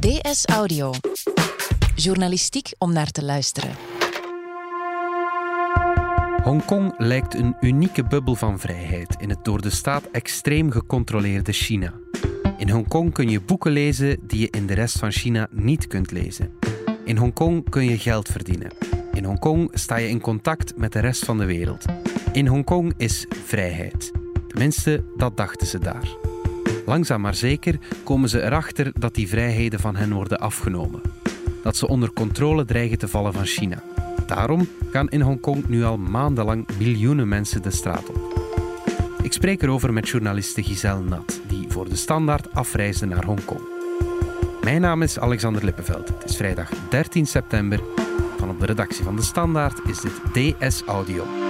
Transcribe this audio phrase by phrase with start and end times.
[0.00, 0.92] DS Audio.
[1.94, 3.70] Journalistiek om naar te luisteren.
[6.42, 11.92] Hongkong lijkt een unieke bubbel van vrijheid in het door de staat extreem gecontroleerde China.
[12.56, 16.10] In Hongkong kun je boeken lezen die je in de rest van China niet kunt
[16.10, 16.52] lezen.
[17.04, 18.72] In Hongkong kun je geld verdienen.
[19.12, 21.84] In Hongkong sta je in contact met de rest van de wereld.
[22.32, 24.12] In Hongkong is vrijheid.
[24.48, 26.29] Tenminste, dat dachten ze daar.
[26.90, 31.00] Langzaam maar zeker komen ze erachter dat die vrijheden van hen worden afgenomen.
[31.62, 33.82] Dat ze onder controle dreigen te vallen van China.
[34.26, 38.40] Daarom gaan in Hongkong nu al maandenlang miljoenen mensen de straat op.
[39.22, 43.60] Ik spreek erover met journaliste Giselle Nat, die voor de standaard afreisde naar Hongkong.
[44.62, 46.08] Mijn naam is Alexander Lippenveld.
[46.08, 47.80] Het is vrijdag 13 september.
[48.38, 51.49] Van op de redactie van de Standaard is dit DS Audio.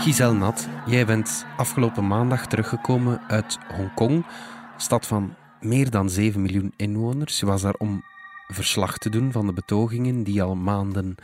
[0.00, 4.24] Giselle Nat, jij bent afgelopen maandag teruggekomen uit Hongkong,
[4.76, 7.40] stad van meer dan 7 miljoen inwoners.
[7.40, 8.04] Je was daar om
[8.48, 11.14] verslag te doen van de betogingen die al maanden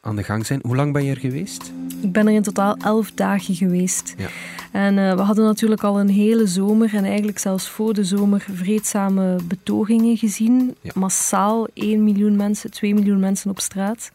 [0.00, 0.60] aan de gang zijn.
[0.62, 1.72] Hoe lang ben je er geweest?
[2.00, 4.14] Ik ben er in totaal elf dagen geweest.
[4.16, 4.28] Ja.
[4.72, 8.46] En uh, we hadden natuurlijk al een hele zomer en eigenlijk zelfs voor de zomer
[8.52, 10.76] vreedzame betogingen gezien.
[10.80, 10.90] Ja.
[10.94, 14.10] Massaal 1 miljoen mensen, 2 miljoen mensen op straat.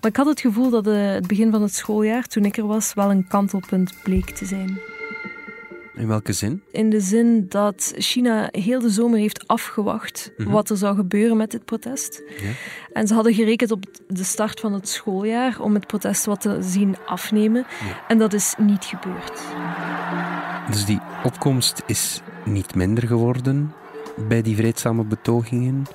[0.00, 2.66] Maar ik had het gevoel dat uh, het begin van het schooljaar, toen ik er
[2.66, 4.78] was, wel een kantelpunt bleek te zijn.
[5.96, 6.62] In welke zin?
[6.72, 10.50] In de zin dat China heel de zomer heeft afgewacht Mhm.
[10.50, 12.22] wat er zou gebeuren met dit protest.
[12.42, 12.50] Ja.
[12.92, 16.58] En ze hadden gerekend op de start van het schooljaar om het protest wat te
[16.62, 17.66] zien afnemen.
[18.08, 19.42] En dat is niet gebeurd.
[20.70, 23.72] Dus die opkomst is niet minder geworden
[24.28, 25.86] bij die vreedzame betogingen.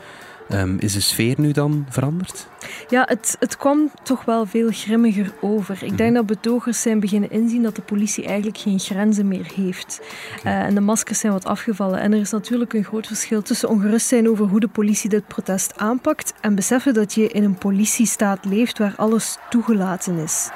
[0.49, 2.47] Ehm, is de sfeer nu dan veranderd?
[2.87, 5.83] Ja, het, het kwam toch wel veel grimmiger over.
[5.83, 10.01] Ik denk dat betogers zijn beginnen inzien dat de politie eigenlijk geen grenzen meer heeft.
[10.43, 11.99] Eh, en de maskers zijn wat afgevallen.
[11.99, 15.27] En er is natuurlijk een groot verschil tussen ongerust zijn over hoe de politie dit
[15.27, 20.49] protest aanpakt en beseffen dat je in een politiestaat leeft waar alles toegelaten is.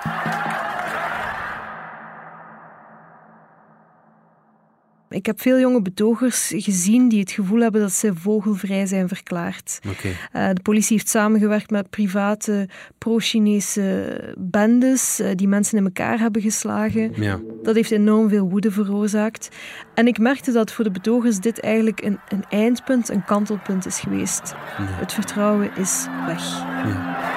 [5.14, 9.80] Ik heb veel jonge betogers gezien die het gevoel hebben dat ze vogelvrij zijn verklaard.
[9.84, 16.42] Uh, de politie heeft samengewerkt met private pro-Chinese bendes uh, die mensen in elkaar hebben
[16.42, 17.12] geslagen.
[17.16, 17.40] Ja.
[17.64, 19.50] Dat heeft enorm veel woede veroorzaakt.
[19.94, 24.00] En ik merkte dat voor de betogers dit eigenlijk een, een eindpunt, een kantelpunt is
[24.00, 24.54] geweest.
[24.78, 26.44] Het vertrouwen is weg.
[26.86, 27.32] Ja.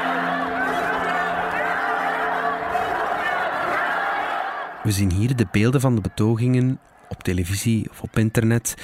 [4.82, 6.78] We zien hier de beelden van de betogingen
[7.08, 8.74] op televisie of op internet.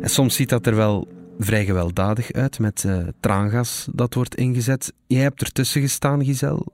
[0.00, 4.92] En soms ziet dat er wel vrij gewelddadig uit met uh, traangas dat wordt ingezet.
[5.06, 6.66] Jij hebt ertussen gestaan, Giselle.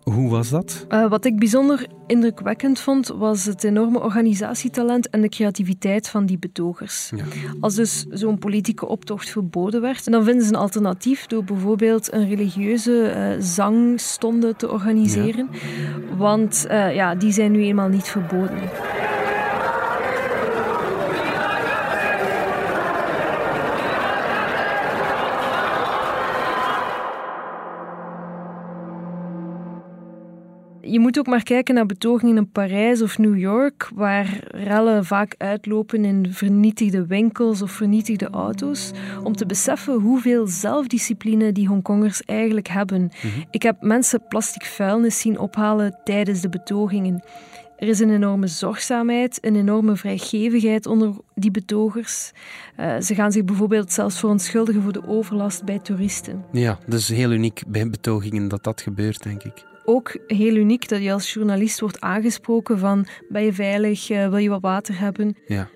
[0.00, 0.86] Hoe was dat?
[0.88, 6.38] Uh, wat ik bijzonder indrukwekkend vond, was het enorme organisatietalent en de creativiteit van die
[6.38, 7.12] betogers.
[7.16, 7.24] Ja.
[7.60, 12.28] Als dus zo'n politieke optocht verboden werd, dan vinden ze een alternatief door bijvoorbeeld een
[12.28, 15.48] religieuze uh, zangstonde te organiseren.
[15.52, 16.16] Ja.
[16.16, 18.58] Want uh, ja, die zijn nu eenmaal niet verboden.
[30.90, 35.34] Je moet ook maar kijken naar betogingen in Parijs of New York, waar rellen vaak
[35.38, 38.90] uitlopen in vernietigde winkels of vernietigde auto's,
[39.24, 43.02] om te beseffen hoeveel zelfdiscipline die Hongkongers eigenlijk hebben.
[43.02, 43.40] Mhm.
[43.50, 47.22] Ik heb mensen plastic vuilnis zien ophalen tijdens de betogingen.
[47.76, 52.32] Er is een enorme zorgzaamheid, een enorme vrijgevigheid onder die betogers.
[52.80, 56.44] Uh, ze gaan zich bijvoorbeeld zelfs verontschuldigen voor de overlast bij toeristen.
[56.52, 60.88] Ja, dat is heel uniek bij betogingen dat dat gebeurt, denk ik ook heel uniek
[60.88, 64.98] dat je als journalist wordt aangesproken van ben je veilig, uh, wil je wat water
[64.98, 65.36] hebben?
[65.46, 65.68] Ja.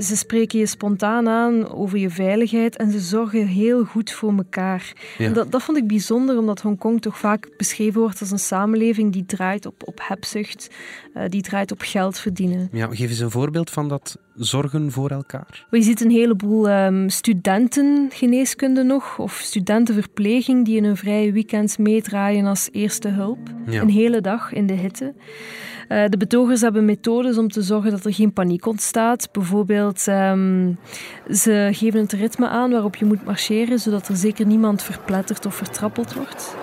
[0.00, 4.92] Ze spreken je spontaan aan over je veiligheid en ze zorgen heel goed voor elkaar.
[5.18, 5.24] Ja.
[5.24, 9.12] En dat, dat vond ik bijzonder, omdat Hongkong toch vaak beschreven wordt als een samenleving
[9.12, 10.70] die draait op, op hebzucht,
[11.14, 12.68] uh, die draait op geld verdienen.
[12.72, 15.66] Ja, geef eens een voorbeeld van dat zorgen voor elkaar.
[15.70, 22.46] Je ziet een heleboel um, studentengeneeskunde nog, of studentenverpleging die in hun vrije weekends meedraaien
[22.46, 23.38] als eerste hulp.
[23.66, 23.80] Ja.
[23.80, 25.14] Een hele dag in de hitte.
[25.90, 29.28] Uh, de betogers hebben methodes om te zorgen dat er geen paniek ontstaat.
[29.32, 30.78] Bijvoorbeeld, um,
[31.32, 35.54] ze geven het ritme aan waarop je moet marcheren, zodat er zeker niemand verpletterd of
[35.54, 36.54] vertrappeld wordt.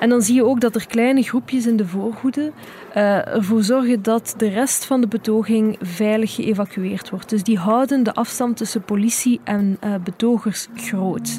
[0.00, 2.52] En dan zie je ook dat er kleine groepjes in de voorhoede
[2.96, 7.28] uh, ervoor zorgen dat de rest van de betoging veilig geëvacueerd wordt.
[7.28, 11.38] Dus die houden de afstand tussen politie en uh, betogers groot.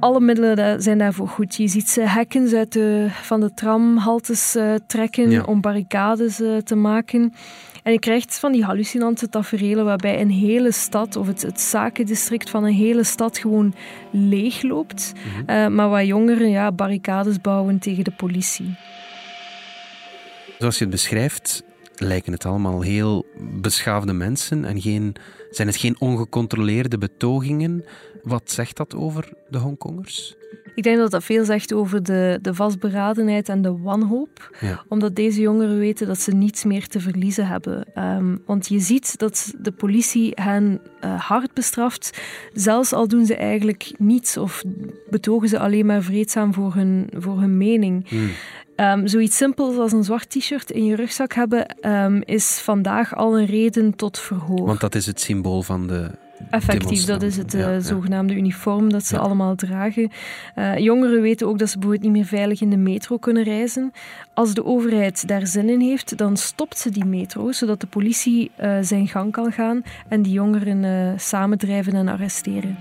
[0.00, 1.54] Alle middelen zijn daarvoor goed.
[1.54, 7.32] Je ziet ze hekken uit de, van de tramhaltes uh, trekken om barricades te maken.
[7.82, 12.50] En je krijgt van die hallucinante taferelen waarbij een hele stad of het, het zakendistrict
[12.50, 13.74] van een hele stad gewoon
[14.10, 15.12] leegloopt.
[15.14, 18.76] Mm uh, maar waar jongeren ja, barricades bouwen tegen de politie.
[20.58, 21.62] Zoals je het beschrijft,
[21.96, 23.26] lijken het allemaal heel
[23.60, 25.14] beschaafde mensen en geen,
[25.50, 27.84] zijn het geen ongecontroleerde betogingen.
[28.28, 30.36] Wat zegt dat over de Hongkongers?
[30.74, 34.58] Ik denk dat dat veel zegt over de, de vastberadenheid en de wanhoop.
[34.88, 37.94] Omdat deze jongeren weten dat ze niets meer te verliezen hebben.
[37.94, 42.18] Ehm, want je ziet dat de politie hen uh, hard bestraft.
[42.52, 44.62] Zelfs al doen ze eigenlijk niets of
[45.10, 48.08] betogen ze alleen maar vreedzaam voor hun, voor hun mening.
[48.08, 48.30] Hmm.
[48.76, 53.38] Um, zoiets simpels als een zwart t-shirt in je rugzak hebben um, is vandaag al
[53.38, 54.66] een reden tot verhoor.
[54.66, 56.10] Want dat is het symbool van de
[56.50, 60.10] Effectief, dat is het uh, zogenaamde uniform dat ze allemaal dragen.
[60.56, 63.92] Uh, jongeren weten ook dat ze bijvoorbeeld niet meer veilig in de metro kunnen reizen.
[64.34, 68.50] Als de overheid daar zin in heeft, dan stopt ze die metro, zodat de politie
[68.60, 72.76] uh, zijn gang kan gaan en die jongeren samendrijven en arresteren.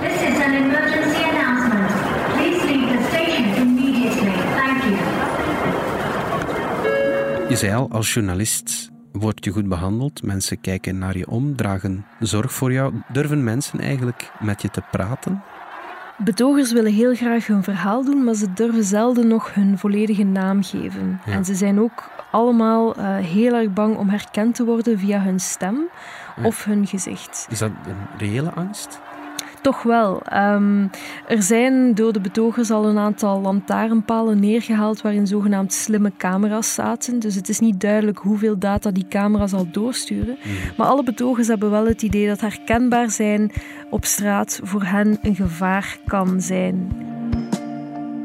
[0.00, 1.92] This is an emergency announcement.
[2.34, 4.32] Please leave the station immediately.
[4.56, 4.96] Thank you.
[7.48, 10.22] Je zei al, als journalist Word je goed behandeld?
[10.22, 12.94] Mensen kijken naar je om, dragen zorg voor jou.
[13.12, 15.42] Durven mensen eigenlijk met je te praten?
[16.16, 20.62] Betogers willen heel graag hun verhaal doen, maar ze durven zelden nog hun volledige naam
[20.62, 21.20] geven.
[21.24, 25.40] En ze zijn ook allemaal uh, heel erg bang om herkend te worden via hun
[25.40, 25.88] stem
[26.42, 27.46] of hun gezicht.
[27.50, 29.00] Is dat een reële angst?
[29.62, 30.22] Toch wel.
[30.32, 30.90] Um,
[31.28, 37.18] er zijn door de betogers al een aantal lantaarnpalen neergehaald waarin zogenaamd slimme camera's zaten.
[37.18, 40.36] Dus het is niet duidelijk hoeveel data die camera's al doorsturen.
[40.38, 40.48] Mhm.
[40.76, 43.52] Maar alle betogers hebben wel het idee dat herkenbaar zijn
[43.90, 47.11] op straat voor hen een gevaar kan zijn.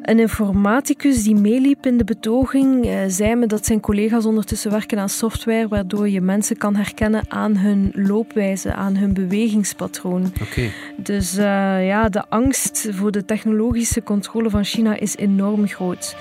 [0.08, 5.00] Een informaticus die meeliep in de betoging uh, zei me dat zijn collega's ondertussen werken
[5.00, 10.32] aan software waardoor je mensen kan herkennen aan hun loopwijze, aan hun bewegingspatroon.
[10.42, 10.72] Okay.
[10.98, 11.44] Dus uh,
[11.88, 16.16] ja, de angst voor de technologische controle van China is enorm groot.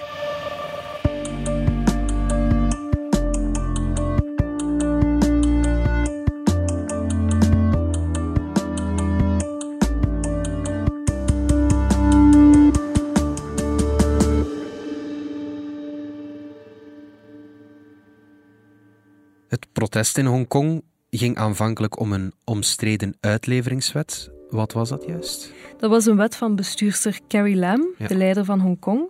[19.56, 24.30] Het protest in Hongkong ging aanvankelijk om een omstreden uitleveringswet.
[24.50, 25.52] Wat was dat juist?
[25.78, 29.08] Dat was een wet van bestuurster Carrie Lam, de leider van Hongkong.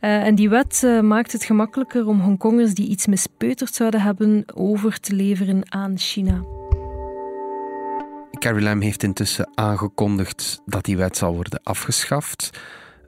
[0.00, 4.44] Uh, en die wet uh, maakt het gemakkelijker om Hongkongers die iets mispeuterd zouden hebben
[4.54, 6.44] over te leveren aan China.
[8.38, 12.50] Carrie Lam heeft intussen aangekondigd dat die wet zal worden afgeschaft.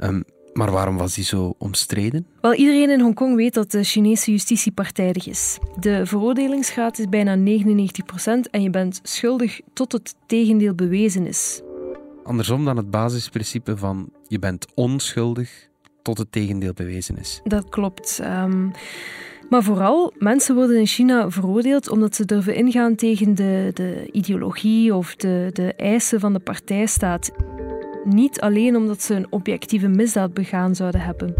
[0.01, 0.25] Um,
[0.59, 2.27] maar waarom was die zo omstreden?
[2.41, 5.59] Wel, iedereen in Hongkong weet dat de Chinese justitie partijdig is.
[5.81, 7.41] De veroordelingsgraad is bijna 99%
[8.51, 11.63] en je bent schuldig tot het tegendeel bewezen is.
[12.25, 15.69] Andersom dan het basisprincipe van je bent onschuldig
[16.03, 17.41] tot het tegendeel bewezen is.
[17.45, 18.21] Dat klopt.
[18.23, 18.71] Um,
[19.49, 24.95] maar vooral, mensen worden in China veroordeeld omdat ze durven ingaan tegen de, de ideologie
[24.95, 27.31] of de, de eisen van de partijstaat
[28.09, 31.35] niet alleen omdat ze een objectieve misdaad begaan zouden hebben.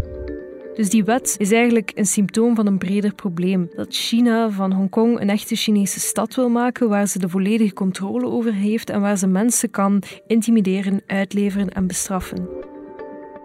[0.79, 3.69] Dus die wet is eigenlijk een symptoom van een breder probleem.
[3.75, 8.25] Dat China van Hongkong een echte Chinese stad wil maken waar ze de volledige controle
[8.25, 12.49] over heeft en waar ze mensen kan intimideren, uitleveren en bestraffen.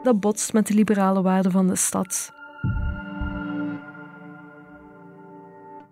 [0.02, 2.32] Dat botst met de liberale waarden van de stad.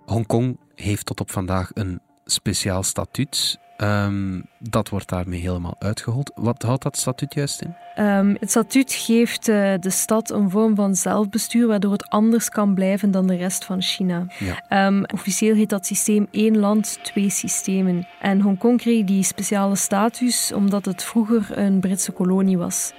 [0.05, 3.59] Hongkong heeft tot op vandaag een speciaal statuut.
[3.77, 6.33] Ehm, dat wordt daarmee helemaal uitgehold.
[6.35, 7.75] Wat houdt dat statuut juist in?
[8.05, 12.75] Um, het statuut geeft uh, de stad een vorm van zelfbestuur, waardoor het anders kan
[12.75, 14.27] blijven dan de rest van China.
[14.39, 14.87] Ja.
[14.87, 18.07] Um, officieel heet dat systeem één land, twee systemen.
[18.21, 22.93] En Hongkong kreeg die speciale status omdat het vroeger een Britse kolonie was.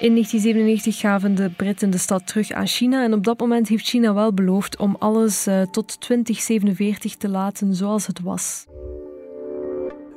[0.00, 3.86] In 1997 gaven de Britten de stad terug aan China en op dat moment heeft
[3.86, 8.66] China wel beloofd om alles uh, tot 2047 te laten zoals het was.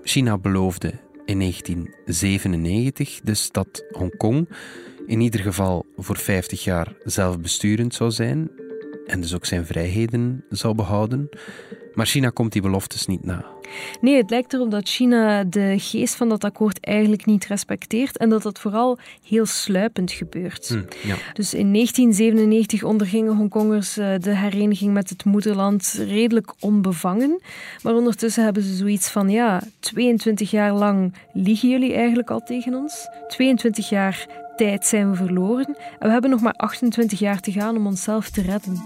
[0.03, 0.93] China beloofde
[1.25, 4.49] in 1997 dus dat Hongkong
[5.07, 8.51] in ieder geval voor 50 jaar zelfbesturend zou zijn
[9.05, 11.29] en dus ook zijn vrijheden zou behouden.
[11.93, 13.45] Maar China komt die beloftes niet na.
[14.01, 18.29] Nee, het lijkt erop dat China de geest van dat akkoord eigenlijk niet respecteert en
[18.29, 18.97] dat dat vooral
[19.27, 20.67] heel sluipend gebeurt.
[20.67, 21.15] Hm, ja.
[21.33, 27.41] Dus in 1997 ondergingen Hongkongers eh, de hereniging met het moederland redelijk onbevangen.
[27.81, 32.73] Maar ondertussen hebben ze zoiets van: ja, 22 jaar lang liegen jullie eigenlijk al tegen
[32.73, 33.07] ons.
[33.27, 37.75] 22 jaar tijd zijn we verloren en we hebben nog maar 28 jaar te gaan
[37.75, 38.81] om onszelf te redden.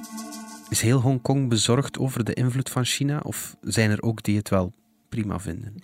[0.70, 3.20] Is heel Hongkong bezorgd over de invloed van China?
[3.24, 4.74] Of zijn er ook die het wel
[5.10, 5.76] prima vinden?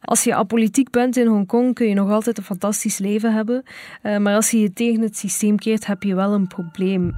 [0.00, 3.62] Als je apolitiek bent in Hongkong kun je nog altijd een fantastisch leven hebben.
[4.02, 7.14] Uh, maar als je je tegen het systeem keert, heb je wel een probleem.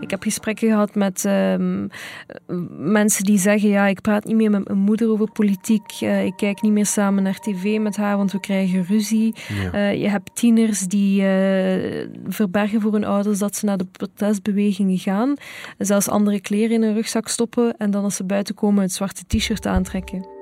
[0.00, 1.88] Ik heb gesprekken gehad met um,
[2.78, 6.00] mensen die zeggen: Ja, ik praat niet meer met mijn moeder over politiek.
[6.00, 9.34] Uh, ik kijk niet meer samen naar tv met haar, want we krijgen ruzie.
[9.48, 9.74] Ja.
[9.74, 14.98] Uh, je hebt tieners die uh, verbergen voor hun ouders dat ze naar de protestbewegingen
[14.98, 15.34] gaan.
[15.78, 19.22] Zelfs andere kleren in hun rugzak stoppen en dan als ze buiten komen het zwarte
[19.26, 20.39] t-shirt aantrekken.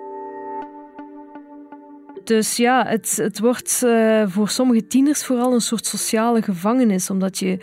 [2.28, 7.38] Dus ja, het, het wordt uh, voor sommige tieners vooral een soort sociale gevangenis, omdat
[7.38, 7.58] je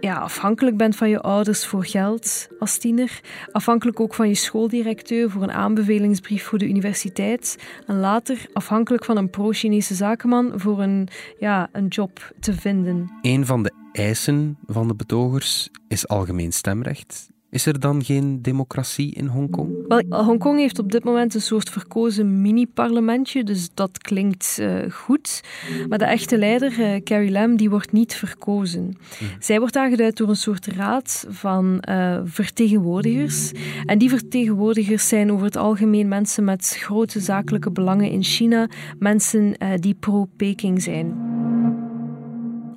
[0.00, 3.20] ja, afhankelijk bent van je ouders voor geld als tiener.
[3.52, 7.56] Afhankelijk ook van je schooldirecteur voor een aanbevelingsbrief voor de universiteit.
[7.86, 13.10] En later afhankelijk van een pro-Chinese zakenman voor een, ja, een job te vinden.
[13.22, 17.28] Een van de eisen van de betogers is algemeen stemrecht.
[17.50, 19.86] Is er dan geen democratie in Hongkong?
[19.86, 25.40] Wel, Hongkong heeft op dit moment een soort verkozen mini-parlementje, dus dat klinkt uh, goed.
[25.88, 28.96] Maar de echte leider, uh, Carrie Lam, die wordt niet verkozen.
[29.18, 29.28] Hmm.
[29.38, 33.52] Zij wordt aangeduid door een soort raad van uh, vertegenwoordigers.
[33.84, 39.56] En die vertegenwoordigers zijn over het algemeen mensen met grote zakelijke belangen in China, mensen
[39.80, 41.14] die pro-Peking zijn.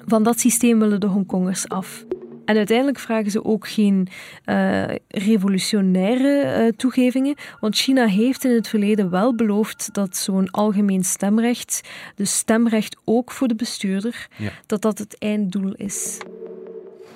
[0.05, 2.05] Van dat systeem willen de Hongkongers af.
[2.51, 4.07] En uiteindelijk vragen ze ook geen
[4.45, 11.03] uh, revolutionaire uh, toegevingen, want China heeft in het verleden wel beloofd dat zo'n algemeen
[11.03, 11.81] stemrecht,
[12.15, 14.49] dus stemrecht ook voor de bestuurder, ja.
[14.65, 16.17] dat dat het einddoel is.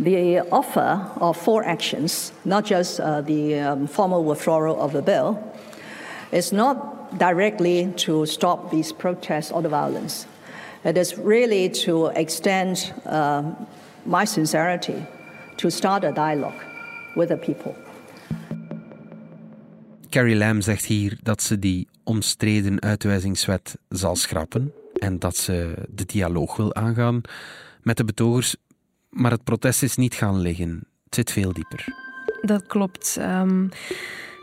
[0.03, 5.37] The offer of four actions, not just uh, the um, formal withdrawal of the bill,
[6.29, 6.77] is not
[7.17, 10.25] directly to stop these protests or the violence.
[10.83, 13.39] It is really to extend uh,
[14.05, 15.05] my sincerity
[15.55, 16.63] to start a dialogue
[17.15, 17.75] with the people.
[20.09, 26.05] Carrie Lam zegt hier dat ze die omstreden uitwijzingswet zal schrappen en dat ze de
[26.05, 27.21] dialoog wil aangaan
[27.81, 28.55] met de betogers,
[29.09, 30.87] maar het protest is niet gaan liggen.
[31.03, 31.85] Het zit veel dieper.
[32.41, 33.17] Dat klopt.
[33.19, 33.69] Um,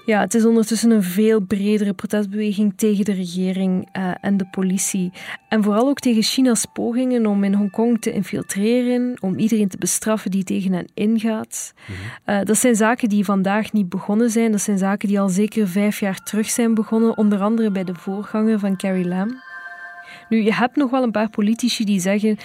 [0.05, 5.13] ja, het is ondertussen een veel bredere protestbeweging tegen de regering uh, en de politie.
[5.49, 10.31] En vooral ook tegen China's pogingen om in Hongkong te infiltreren, om iedereen te bestraffen
[10.31, 11.73] die tegen hen ingaat.
[11.89, 12.35] Mm -hmm.
[12.35, 14.53] uh, dat zijn zaken die vandaag niet begonnen zijn.
[14.53, 17.95] Dat zijn zaken die al zeker vijf jaar terug zijn begonnen, onder andere bij de
[17.95, 19.41] voorganger van Carrie Lam.
[20.29, 22.39] Nu, je hebt nog wel een paar politici die zeggen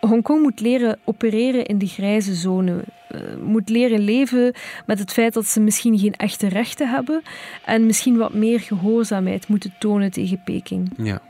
[0.00, 2.84] Hongkong moet leren opereren in de grijze zone.
[3.14, 4.54] Uh, moet leren leven
[4.86, 7.22] met het feit dat ze misschien geen echte rechten hebben
[7.64, 10.90] en misschien wat meer gehoorzaamheid moeten tonen tegen Peking.
[10.96, 11.20] Ja.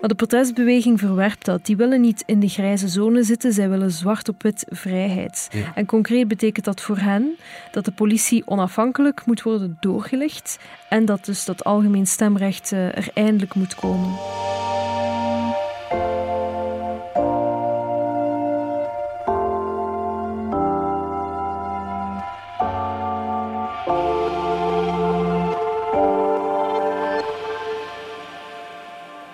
[0.00, 1.66] Maar de protestbeweging verwerpt dat.
[1.66, 5.48] Die willen niet in de grijze zone zitten, zij willen zwart op wit vrijheid.
[5.52, 5.72] Ja.
[5.74, 7.36] En concreet betekent dat voor hen
[7.70, 10.58] dat de politie onafhankelijk moet worden doorgelicht
[10.88, 14.10] en dat dus dat algemeen stemrecht uh, er eindelijk moet komen.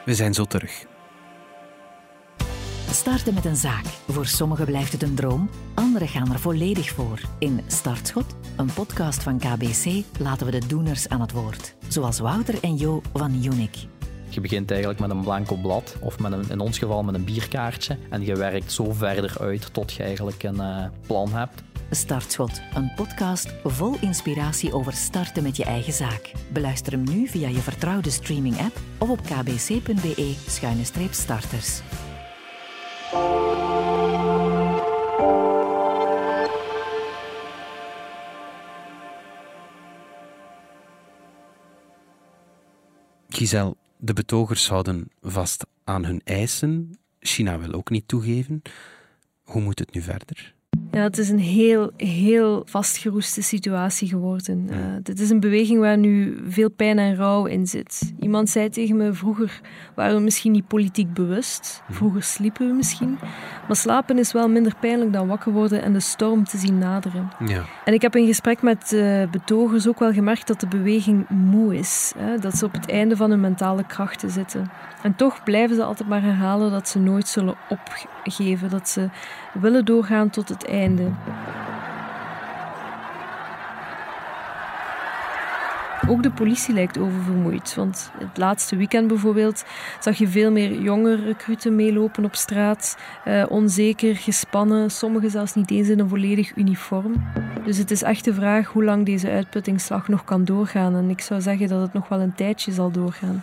[0.07, 0.85] We zijn zo terug.
[2.91, 3.85] Starten met een zaak.
[3.85, 7.21] Voor sommigen blijft het een droom, anderen gaan er volledig voor.
[7.39, 11.75] In Startschot, een podcast van KBC, laten we de doeners aan het woord.
[11.89, 13.77] Zoals Wouter en Jo van Unic.
[14.29, 17.25] Je begint eigenlijk met een blanco blad, of met een, in ons geval met een
[17.25, 17.99] bierkaartje.
[18.11, 21.63] En je werkt zo verder uit tot je eigenlijk een uh, plan hebt.
[21.91, 26.33] Startschot, een podcast vol inspiratie over starten met je eigen zaak.
[26.53, 31.81] Beluister hem nu via je vertrouwde streaming-app of op kbc.be-starters.
[43.29, 46.99] Giselle, de betogers houden vast aan hun eisen.
[47.21, 48.63] China wil ook niet toegeven.
[49.45, 50.56] Hoe moet het nu verder?
[50.97, 54.69] Ja, het is een heel, heel vastgeroeste situatie geworden.
[54.71, 58.15] Uh, dit is een beweging waar nu veel pijn en rouw in zit.
[58.21, 59.61] Iemand zei tegen me, vroeger
[59.95, 61.83] waren we misschien niet politiek bewust.
[61.91, 63.19] Vroeger sliepen we misschien.
[63.67, 67.29] Maar slapen is wel minder pijnlijk dan wakker worden en de storm te zien naderen.
[67.47, 67.65] Ja.
[67.85, 71.77] En ik heb in gesprek met uh, betogers ook wel gemerkt dat de beweging moe
[71.77, 72.13] is.
[72.19, 72.39] Hè?
[72.39, 74.71] Dat ze op het einde van hun mentale krachten zitten.
[75.07, 78.71] En toch blijven ze altijd maar herhalen dat ze nooit zullen opgeven.
[78.71, 79.09] Dat ze
[79.53, 81.11] willen doorgaan tot het einde.
[86.09, 87.75] Ook de politie lijkt oververmoeid.
[87.75, 89.65] Want het laatste weekend bijvoorbeeld
[90.01, 92.97] zag je veel meer jonge recruten meelopen op straat.
[93.25, 97.15] Uh, onzeker, gespannen, sommigen zelfs niet eens in een volledig uniform.
[97.65, 100.97] Dus het is echt de vraag hoe lang deze uitputtingsslag nog kan doorgaan.
[100.97, 103.43] En ik zou zeggen dat het nog wel een tijdje zal doorgaan.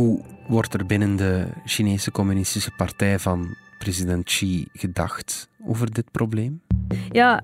[0.00, 6.60] Hoe wordt er binnen de Chinese Communistische Partij van president Xi gedacht over dit probleem?
[7.10, 7.42] Ja,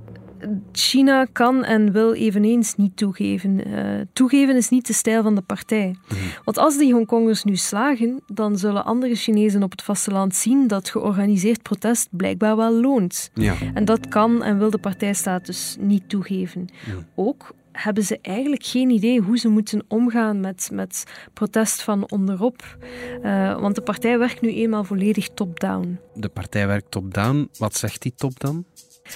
[0.73, 3.69] China kan en wil eveneens niet toegeven.
[3.69, 5.87] Uh, toegeven is niet de stijl van de partij.
[5.87, 6.17] Mm.
[6.45, 10.91] Want als die Hongkongers nu slagen, dan zullen andere Chinezen op het vasteland zien dat
[10.91, 13.31] georganiseerd protest blijkbaar wel loont.
[13.35, 13.55] Ja.
[13.75, 16.69] En dat kan en wil de partijstaat dus niet toegeven.
[17.15, 22.77] Ook hebben ze eigenlijk geen idee hoe ze moeten omgaan met, met protest van onderop.
[23.23, 25.99] Uh, want de partij werkt nu eenmaal volledig top-down.
[26.15, 27.49] De partij werkt top-down.
[27.59, 28.65] Wat zegt die top dan?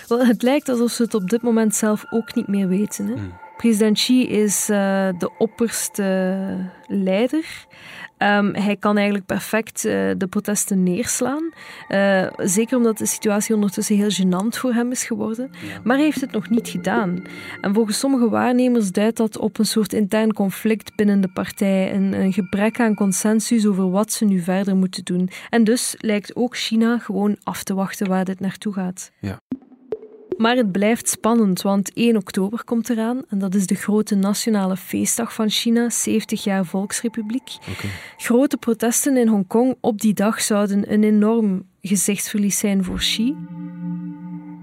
[0.08, 3.06] Wel, het lijkt alsof ze het op dit moment zelf ook niet meer weten.
[3.06, 3.14] Hè?
[3.14, 3.38] Mm.
[3.56, 7.66] President Xi is uh, de opperste leider.
[8.22, 11.50] Um, hij kan eigenlijk perfect uh, de protesten neerslaan.
[11.88, 15.50] Uh, zeker omdat de situatie ondertussen heel gênant voor hem is geworden.
[15.84, 17.22] Maar hij heeft het nog niet gedaan.
[17.60, 21.94] En volgens sommige waarnemers duidt dat op een soort intern conflict binnen de partij.
[21.94, 25.30] Een, een gebrek aan consensus over wat ze nu verder moeten doen.
[25.50, 29.10] En dus lijkt ook China gewoon af te wachten waar dit naartoe gaat.
[29.18, 29.40] Ja.
[30.40, 34.76] Maar het blijft spannend, want 1 oktober komt eraan en dat is de grote nationale
[34.76, 37.56] feestdag van China, 70 jaar Volksrepubliek.
[37.60, 37.90] Okay.
[38.16, 43.34] Grote protesten in Hongkong op die dag zouden een enorm gezichtsverlies zijn voor Xi.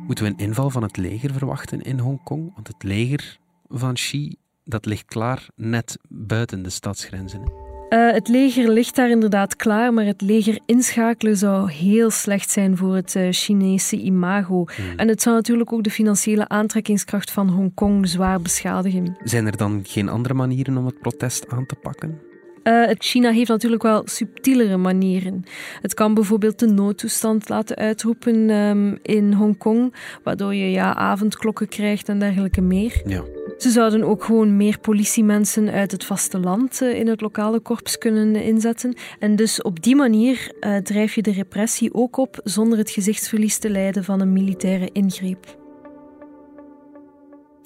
[0.06, 2.52] Moeten we een inval van het leger verwachten in Hongkong?
[2.54, 7.67] Want het leger van Xi dat ligt klaar net buiten de stadsgrenzen.
[7.90, 12.78] Uh, het leger ligt daar inderdaad klaar, maar het leger inschakelen zou heel slecht zijn
[12.78, 14.66] voor het uh, Chinese imago.
[14.76, 14.98] Hmm.
[14.98, 19.18] En het zou natuurlijk ook de financiële aantrekkingskracht van Hongkong zwaar beschadigen.
[19.24, 22.27] Zijn er dan geen andere manieren om het protest aan te pakken?
[22.68, 25.44] Uh, China heeft natuurlijk wel subtielere manieren.
[25.82, 32.10] Het kan bijvoorbeeld de noodtoestand laten uitroepen um, in Hongkong, waardoor je ja, avondklokken krijgt
[32.10, 33.02] en dergelijke meer.
[33.06, 33.24] Ja.
[33.58, 38.36] Ze zouden ook gewoon meer politiemensen uit het vasteland uh, in het lokale korps kunnen
[38.36, 38.98] inzetten.
[39.20, 43.58] En dus op die manier uh, drijf je de repressie ook op zonder het gezichtsverlies
[43.58, 45.58] te lijden van een militaire ingreep.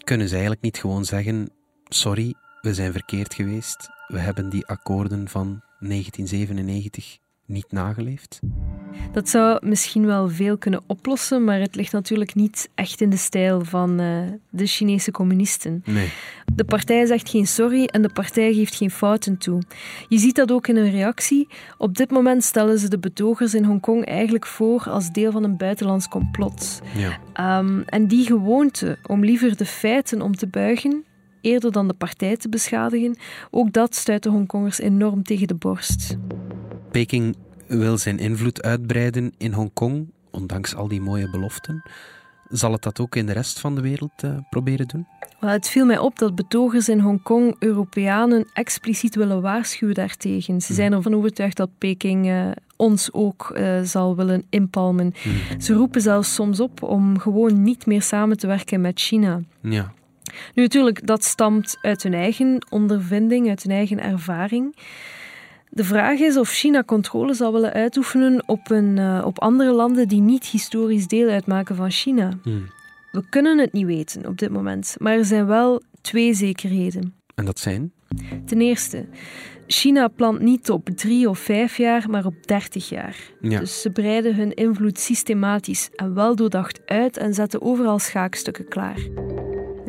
[0.04, 1.50] Kunnen ze eigenlijk niet gewoon zeggen:
[1.88, 8.40] sorry, we zijn verkeerd geweest, we hebben die akkoorden van 1997 niet nageleefd?
[9.12, 13.18] Dat zou misschien wel veel kunnen oplossen, maar het ligt natuurlijk niet echt in de
[13.18, 15.84] stijl van uh, de Chinese communisten.
[15.86, 16.12] Nee.
[16.54, 19.62] De partij zegt geen sorry en de partij geeft geen fouten toe.
[20.08, 21.48] Je ziet dat ook in hun reactie.
[21.78, 25.58] Op dit moment stellen ze de betogers in Hongkong eigenlijk voor als deel van een
[25.58, 26.82] buitenlands complot.
[26.96, 27.60] Ja.
[27.60, 31.04] Um, en die gewoonte om liever de feiten om te buigen,
[31.42, 33.18] eerder dan de partij te beschadigen,
[33.50, 36.18] ook dat stuit de Hongkongers enorm tegen de borst.
[36.92, 37.36] Peking
[37.68, 41.84] wil zijn invloed uitbreiden in Hongkong, ondanks al die mooie beloften.
[42.50, 45.08] Zal het dat ook in de rest van de wereld uh, proberen doen?
[45.40, 50.62] Well, het viel mij op dat betogers in Hongkong Europeanen expliciet willen waarschuwen daartegen.
[50.62, 55.14] Ze zijn ervan overtuigd dat Peking uh, ons ook uh, zal willen inpalmen.
[55.22, 55.62] Hmm.
[55.62, 59.42] Ze roepen zelfs soms op om gewoon niet meer samen te werken met China.
[59.62, 59.94] Ja.
[60.54, 64.76] Nu natuurlijk, dat stamt uit hun eigen ondervinding, uit hun eigen ervaring.
[65.70, 70.08] De vraag is of China controle zal willen uitoefenen op, een, uh, op andere landen
[70.08, 72.30] die niet historisch deel uitmaken van China.
[72.44, 72.66] Hmm.
[73.12, 77.14] We kunnen het niet weten op dit moment, maar er zijn wel twee zekerheden.
[77.36, 77.92] En dat zijn?
[78.46, 79.06] Ten eerste,
[79.68, 83.16] China plant niet op drie of vijf jaar, maar op dertig jaar.
[83.42, 83.60] Ja.
[83.60, 89.00] Dus ze breiden hun invloed systematisch en wel doordacht uit en zetten overal schaakstukken klaar.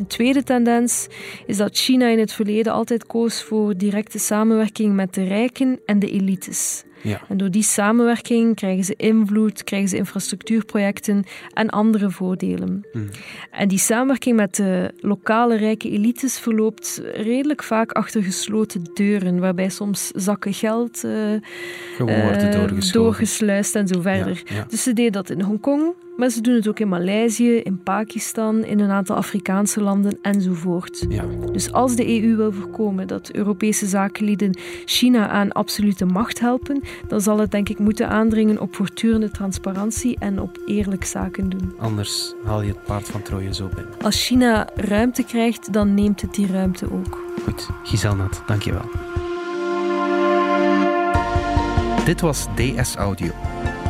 [0.03, 1.07] Een tweede tendens
[1.47, 5.99] is dat China in het verleden altijd koos voor directe samenwerking met de rijken en
[5.99, 6.85] de elites.
[7.03, 7.21] Ja.
[7.29, 12.87] En door die samenwerking krijgen ze invloed, krijgen ze infrastructuurprojecten en andere voordelen.
[12.93, 13.09] Hmm.
[13.51, 19.69] En die samenwerking met de lokale rijke elites verloopt redelijk vaak achter gesloten deuren, waarbij
[19.69, 21.33] soms zakken geld uh,
[21.99, 24.43] uh, doorgesluist en zo verder.
[24.69, 28.65] Dus ze deden dat in Hongkong, maar ze doen het ook in Maleisië, in Pakistan,
[28.65, 31.07] in een aantal Afrikaanse landen enzovoort.
[31.09, 31.25] Ja.
[31.53, 37.21] Dus als de EU wil voorkomen dat Europese zakenlieden China aan absolute macht helpen, dan
[37.21, 41.75] zal het denk ik moeten aandringen op voortdurende transparantie en op eerlijk zaken doen.
[41.79, 43.95] Anders haal je het paard van Troje zo binnen.
[44.03, 47.25] Als China ruimte krijgt, dan neemt het die ruimte ook.
[47.45, 48.91] Goed, Giselnat, dankjewel.
[52.05, 53.31] Dit was DS Audio.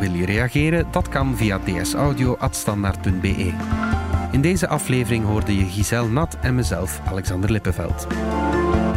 [0.02, 0.86] Wil je reageren?
[0.90, 3.52] Dat kan via dsaudio.standaard.be.
[4.30, 8.06] In deze aflevering hoorde je Giselle Nat en mezelf, Alexander Lippenveld.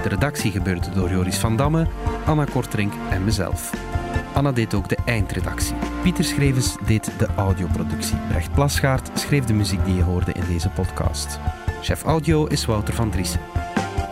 [0.04, 1.88] De redactie gebeurde door Joris van Damme,
[2.26, 3.74] Anna Kortrink en mezelf.
[4.34, 5.76] Anna deed ook de eindredactie.
[6.02, 8.18] Pieter Schrevens deed de audioproductie.
[8.28, 11.40] Brecht Plasgaard schreef de muziek die je hoorde in deze podcast.
[11.82, 13.40] Chef audio is Wouter van Driessen.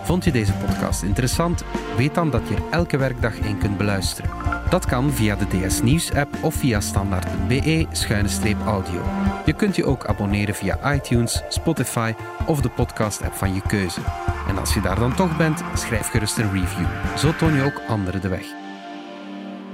[0.04, 1.64] Vond je deze podcast interessant?
[1.98, 4.30] Weet dan dat je er elke werkdag in kunt beluisteren.
[4.74, 9.02] Dat kan via de DS Nieuws app of via standaard.be-audio.
[9.46, 12.14] Je kunt je ook abonneren via iTunes, Spotify
[12.46, 14.02] of de podcast app van je keuze.
[14.48, 16.88] En als je daar dan toch bent, schrijf gerust een review.
[17.18, 18.46] Zo toon je ook anderen de weg.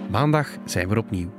[0.10, 1.39] Maandag zijn we opnieuw.